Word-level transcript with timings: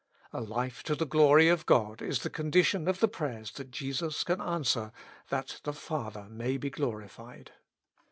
A 0.33 0.41
life 0.41 0.81
to 0.85 0.95
the 0.95 1.05
glory 1.05 1.47
of 1.47 1.67
God 1.67 2.01
is 2.01 2.23
the 2.23 2.31
condition 2.31 2.87
of 2.87 3.01
the 3.01 3.07
prayers 3.07 3.51
that 3.51 3.69
Jesus 3.69 4.23
can 4.23 4.41
answer," 4.41 4.91
that 5.29 5.61
the 5.63 5.73
Father 5.73 6.27
may 6.27 6.57
be 6.57 6.71
glorified." 6.71 7.51